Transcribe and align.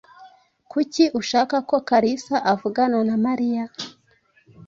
Kuki 0.71 1.03
ushaka 1.19 1.55
ko 1.69 1.75
Kalisa 1.87 2.35
avugana 2.51 2.99
na 3.07 3.15
Mariya? 3.25 3.63